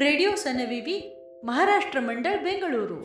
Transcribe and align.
Radio 0.00 0.34
सनविवी 0.36 0.96
Maharashtra 1.44 2.00
मंडळ 2.00 2.36
बेंगळुरू 2.36 2.96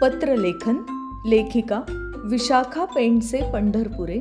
पत्रलेखन 0.00 0.76
लेखिका 1.26 1.80
विशाखा 2.24 2.84
पेंडसे 2.84 3.40
पंढरपुरे 3.52 4.20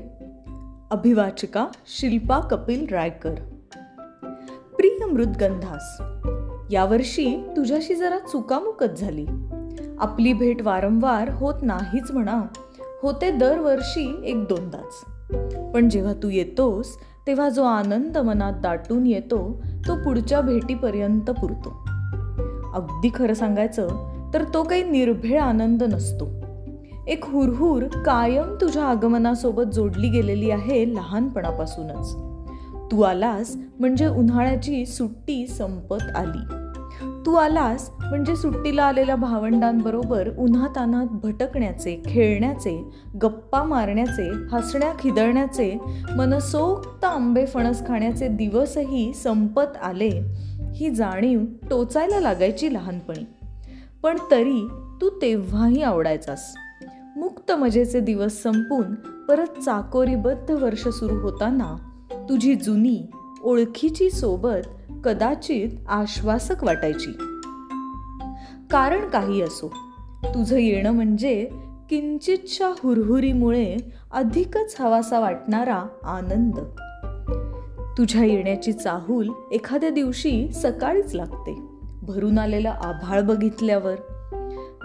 अभिवाचिका 0.92 1.68
शिल्पा 1.88 2.40
कपिल 2.40 2.86
रायकर 2.92 3.61
मृदगंधास. 5.14 6.02
यावर्षी 6.72 7.44
तुझ्याशी 7.58 7.96
जरा 7.96 8.18
चुकामुकच 8.18 9.00
झाली. 9.00 9.26
आपली 10.00 10.34
भेट 10.34 10.62
वारंवार 10.62 11.30
होत 11.30 11.54
नाहीच 11.62 12.12
म्हणा 12.12 12.42
होते 13.02 13.32
दरवर्षी 13.32 14.22
एक 14.26 14.44
दोनदाच. 14.44 15.06
पण 15.74 15.90
जेव्हा 15.90 16.14
तू 16.14 16.30
येतोस 16.30 16.98
तेव्हा 17.28 17.50
जो 17.50 17.64
आनंद 17.64 18.18
मनात 18.18 18.54
दाटून 18.54 19.06
येतो 19.08 19.64
तो 19.88 19.96
पुढच्या 19.96 20.42
भेटीपर्यंत 20.42 21.30
पुरतो. 21.30 21.70
अगदी 22.74 23.10
खरं 23.16 23.34
सांगायचं 23.34 23.88
तर 24.34 24.44
तो 24.54 24.64
काही 24.64 24.84
निर्भेळ 24.84 25.42
आनंद 25.42 25.84
नसतो. 25.84 26.28
एक 27.08 27.26
हुरहुर 27.26 27.84
कायम 27.84 28.56
तुझ्या 28.62 28.84
आगमनासोबत 28.84 29.64
जोडली 29.64 30.10
गेलेली 30.10 30.52
आहे 30.52 30.96
लहानपणापासूनच. 30.96 32.31
तू 32.92 33.02
आलास 33.02 33.58
म्हणजे 33.80 34.08
उन्हाळ्याची 34.08 34.86
सुट्टी 34.86 35.48
संपत 35.48 36.16
आली. 36.16 36.56
तू 37.26 37.34
आलास 37.34 37.92
म्हणजे 38.00 38.36
सुट्टीला 38.36 38.84
आलेल्या 38.84 39.16
भावंडांबरोबर 39.16 40.30
उन्हातानात 40.38 41.06
भटकण्याचे 41.06 42.02
खेळण्याचे 42.06 42.84
गप्पा 43.24 43.64
मारण्याचे 43.64 44.32
हसण्या 44.52 44.94
खिदळण्याचे 45.00 45.78
मनसोक्त 46.18 47.06
आंबे 47.06 47.46
फणस 47.46 47.88
खाण्याचे 47.88 48.28
दिवसही 48.28 49.14
संपत 49.14 49.78
आले. 49.84 50.22
ही 50.76 50.90
जाणीव 50.90 51.46
टोचायला 51.70 52.20
लागायची 52.20 52.74
लहानपणी. 52.74 53.26
पण 54.04 54.18
तरी 54.32 54.68
तू 55.02 55.10
तेव्हाही 55.22 55.82
आवडायचास. 55.82 56.56
मुक्त 57.18 57.52
मजेचे 57.52 58.00
दिवस 58.00 58.42
संपून 58.44 58.96
परत 59.26 59.62
चाकोरीबद्ध 59.66 60.52
वर्ष 60.52 60.88
सुरू 60.88 61.16
होताना 61.16 61.88
तुझी 62.32 62.56
जुनी 62.56 63.04
ओळखीची 63.44 64.10
सोबत 64.10 64.68
कदाचित 65.04 65.70
आश्वासक 65.88 66.64
वाटायची. 66.64 67.12
कारण 68.72 69.10
काही 69.10 69.42
असो 69.42 69.74
तुझं 70.26 70.58
येणं 70.58 70.92
म्हणजे 70.92 71.50
किंचितच्या 71.90 72.68
हुरहुरीमुळे 72.68 73.78
अधिकच 74.12 74.76
हवासा 74.80 75.20
वाटणारा 75.20 75.84
आनंद. 76.04 76.60
तुझ्या 77.98 78.26
येण्याची 78.26 78.74
चाहूल 78.74 79.30
एखाद्या 79.52 79.90
दिवशी 79.90 80.52
सकाळीच 80.54 81.16
लागते. 81.16 81.62
भरून 82.02 82.40
आलेलं 82.40 82.70
आभाळ 82.70 83.22
बघितल्यावर 83.22 83.96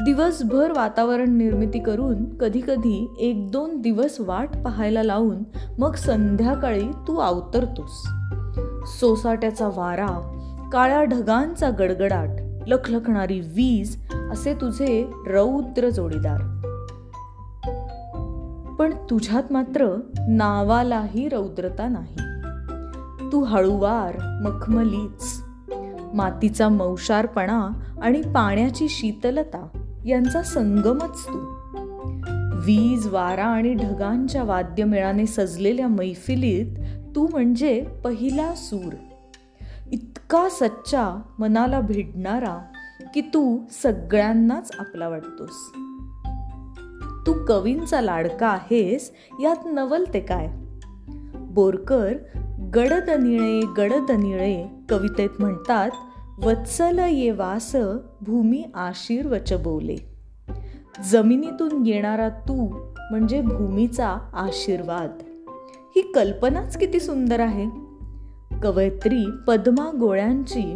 दिवसभर 0.04 0.72
वातावरण 0.72 1.36
निर्मिती 1.36 1.78
करून 1.78 2.36
कधीकधी 2.36 3.14
एक 3.18 3.50
दोन 3.50 3.80
दिवस 3.80 4.16
वाट 4.20 4.48
पाहायला 4.64 5.02
लावून 5.02 5.38
मग 5.78 5.94
संध्याकाळी 5.94 6.88
तू 7.08 7.16
अवतरतोस. 7.16 8.08
सोसाट्याचा 9.00 9.66
वारा 9.66 10.06
काळ्या 10.72 11.04
ढगांचा 11.04 11.70
गडगडाट 11.70 12.28
लखलखणारी 12.66 13.40
वीज 13.40 13.96
असे 14.32 14.54
तुझे 14.54 15.10
रौद्र 15.26 15.88
जोडीदार. 15.88 16.40
पण 18.78 18.94
तुझ्यात 19.10 19.52
मात्र 19.52 20.00
नावालाही 20.28 21.28
रौद्रता 21.28 21.88
नाही. 21.88 22.16
तू 23.32 23.44
हळूवार 23.44 24.16
मखमलीच 24.44 25.42
मातीचा 26.14 26.68
मौशारपणा 26.68 27.68
आणि 28.02 28.22
पाण्याची 28.22 28.86
शीतलता 28.88 29.66
यांचा 30.06 30.42
संगमच 30.42 31.26
तू. 31.28 31.38
वीज 32.54 33.08
वारा 33.08 33.44
आणि 33.44 33.74
ढगांच्या 33.74 34.42
वाद्यमेळाने 34.42 35.26
सजलेल्या 35.26 35.88
मैफिलीत 35.88 36.76
तू 37.16 37.26
म्हणजे 37.30 37.86
पहिला 38.04 38.54
सूर. 38.54 38.92
इतका 39.92 40.48
सच्चा 40.50 41.22
मनाला 41.38 41.80
भिडणारा 41.80 42.58
की 43.14 43.20
तू 43.20 43.58
सगळ्यांनाच 43.82 44.70
आपला 44.78 45.08
वाटतोस. 45.08 45.72
तू 47.26 47.44
कवींचा 47.48 48.00
लाडका 48.00 48.48
आहेस 48.48 49.12
यात 49.40 49.66
नवलते 49.66 50.20
काय? 50.20 50.48
बोरकर 51.34 52.12
गडद 52.74 53.10
निळे 53.10 53.60
गडद 53.60 54.10
निळे 54.10 54.66
कवितेत 54.90 55.30
म्हणतात 55.38 55.90
वत्सल 56.44 56.98
ये 56.98 57.30
वास 57.30 57.76
भूमी 58.20 58.64
आशीर्वच 58.74 59.52
बोले 59.52 59.96
जमिनीतून 61.12 61.86
येणारा 61.86 62.28
तू 62.28 62.68
म्हणजे 63.10 63.40
भूमीचा 63.40 64.08
आशीर्वाद. 64.34 65.10
ही 65.96 66.12
कल्पनाच 66.12 66.76
किती 66.76 67.00
सुंदर 67.00 67.40
आहे. 67.40 67.66
कवयत्री 68.62 69.24
पद्मा 69.46 69.90
गोळ्यांची 70.00 70.74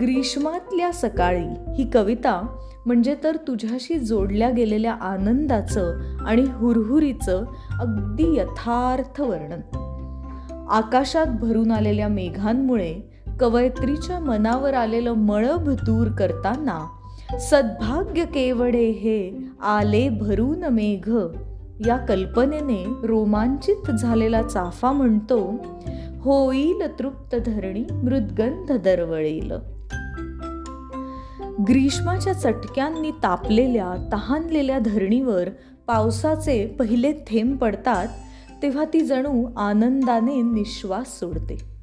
ग्रीष्मातल्या 0.00 0.92
सकाळी 0.92 1.72
ही 1.78 1.90
कविता 1.90 2.56
म्हणजे 2.86 3.16
तर 3.24 3.36
तुझ्याशी 3.36 3.98
जोडल्या 3.98 4.50
गेलेल्या 4.50 4.94
आनंदाचं 4.94 6.16
आणि 6.26 6.42
हुरहुरीचं 6.42 7.44
अगदी 7.80 8.36
यथार्थ 8.36 9.20
वर्णन. 9.20 9.60
आकाशात 10.70 11.26
भरून 11.26 11.70
आलेल्या 11.70 12.08
मेघांमुळे 12.08 13.17
कवयत्रीच्या 13.40 14.18
मनावर 14.18 14.74
आलेलं 14.74 15.12
मळभ 15.12 15.68
दूर 15.68 16.08
करताना 16.08 16.88
सद्भाग्य 17.40 18.24
केवडे 18.24 18.90
हे 18.90 19.38
आले 19.62 20.08
भरून 20.08 20.64
मेघ. 20.64 21.10
या 21.86 21.96
कल्पनेने 21.96 22.84
रोमांचित 23.06 23.90
झालेला 23.90 24.42
चाफा 24.42 24.92
म्हणतो 24.92 25.56
होईल 26.20 26.82
तृप्त 26.98 27.36
धरणी 27.36 27.84
मृदगंध 27.92 28.72
दरवळेल. 28.72 29.52
ग्रीष्माच्या 31.68 32.32
चटक्यांनी 32.32 33.10
तापलेल्या 33.10 34.08
तहानलेल्या 34.12 34.78
धरणीवर 34.78 35.48
पावसाचे 35.86 36.66
पहिले 36.66 37.12
थेंब 37.12 37.58
पडतात 37.58 38.08
तेव्हा 38.62 38.84
ती 38.92 39.00
जणू 39.00 39.50
आनंदाने 39.56 40.42
निश्वास 40.42 41.20
सोडते. 41.20 41.77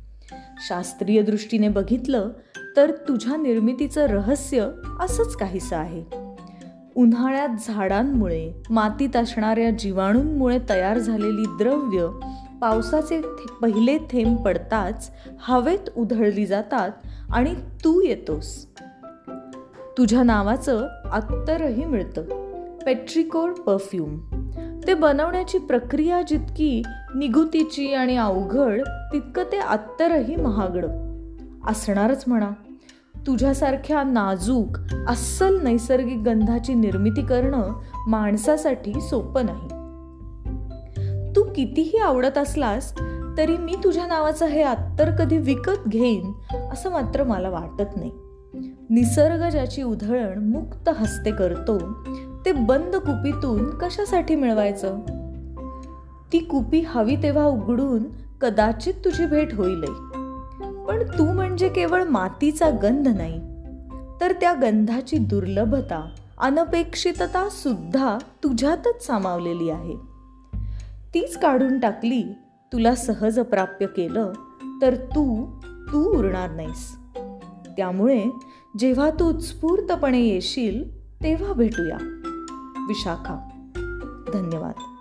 शास्त्रीय 0.58 1.22
दृष्टीने 1.22 1.68
बघितलं 1.68 2.30
तर 2.78 2.92
तुझ्या 2.92 3.38
निर्मितीचं 3.38 4.08
रहस्य 4.08 4.68
असंच 5.00 5.36
काहीसं 5.36 5.76
आहे. 5.76 6.04
उन्हाळ्यात 6.96 7.50
झाडांमुळे 7.68 8.54
मातीत 8.70 9.16
असणाऱ्या 9.16 9.70
जीवाणूंमुळे 9.70 10.60
तयार 10.70 10.98
झालेली 10.98 11.46
द्रव्य 11.46 12.08
पावसाचे 12.62 13.22
पहिले 13.62 13.98
थेंब 13.98 14.38
पडताच 14.38 15.12
हवेत 15.40 15.90
उधळली 15.98 16.46
जातात 16.46 16.90
आणि 17.30 17.56
तू 17.56 18.02
येतोस. 18.02 18.68
तुझ्या 19.98 20.24
नावाचं 20.24 20.88
अत्तरही 21.12 21.86
मिळतं. 21.86 22.22
Petrichor 22.86 23.52
perfume. 23.52 24.35
ते 24.88 24.94
बनवण्याची 24.94 25.58
प्रक्रिया 25.58 26.22
जितकी 26.22 26.82
निगुतीची 27.16 27.94
आणि 27.94 28.18
अवघड 28.18 28.82
तितकं 29.14 29.44
ते 29.52 29.58
अत्तरही 29.58 30.36
महागडं. 30.36 30.88
असणारच 31.68 32.24
म्हणा. 32.28 32.50
तुझ्यासारख्या 33.28 34.04
नाजूक 34.04 34.78
अस्सल 35.08 35.64
नैसर्गिक 35.64 36.18
गंधाची 36.18 36.74
निर्मिती 36.74 37.22
करणं 37.22 37.74
माणसासाठी 38.08 39.02
सोपं 39.02 39.46
नाही. 39.46 39.70
तू 41.36 41.44
कितीही 41.44 41.98
आवडत 41.98 42.38
असलास 42.38 42.94
तरी 43.38 43.58
मी 43.58 43.76
तुझ्या 43.84 44.08
नावाचं 44.08 44.46
हे 44.46 44.62
अत्तर 44.62 45.12
कधी 45.12 45.38
विकत 45.38 45.88
घेईन 45.88 46.32
असं 46.72 46.92
मात्र 46.92 47.24
मला 47.24 47.50
वाटत 47.50 47.98
नाही. 47.98 48.12
निसर्ग 48.90 49.50
ज्याची 49.50 49.84
उधळण 49.84 50.50
मुक्त 50.50 50.90
हस्ते 50.90 51.32
करतो 51.32 51.78
ते 52.46 52.52
बंद 52.52 52.96
कुपीतून 52.96 53.70
कशासाठी 53.70 54.36
मिळवायचं? 54.36 55.00
ती 56.34 56.40
कुपी 56.40 56.82
हवी 56.88 57.16
तेव्हा 57.16 57.46
उघडून 57.46 58.04
कदाचित 58.42 58.94
तुझी 58.94 59.26
भेट 59.26 59.54
होईलही. 59.54 60.12
पण 60.86 61.04
तू 61.18 61.34
म्हणजे 61.34 61.70
केवळ 61.70 62.04
मातीचा 62.04 62.70
गंध 62.70 63.08
नाही 63.08 63.40
तर 64.22 64.34
त्या 64.42 64.54
गंधाची 64.54 65.18
दुर्लभता 65.18 66.10
अनपेक्षितता 66.38 67.50
सुद्धा 67.50 68.18
तुझ्यातच 68.44 69.08
सामावलेली 69.08 69.70
आहे. 69.70 69.96
तीच 71.14 71.38
काढून 71.38 71.80
टाकली 71.80 72.24
तुला 72.74 72.96
सहज 72.96 73.40
प्राप्य 73.40 73.86
केलं 73.86 74.32
तर 74.82 74.96
तू 74.96 75.46
तू 75.64 76.20
उरणार 76.20 76.50
नाहीस. 76.50 76.96
त्यामुळे 77.78 78.24
जेव्हा 78.80 79.10
तू 79.10 79.30
उत्स्फूर्तपणे 79.30 80.22
येशील 80.22 81.06
तेव्हा 81.24 81.54
भेटूया. 81.54 81.98
विशाखा. 82.88 83.36
धन्यवाद. 84.34 84.95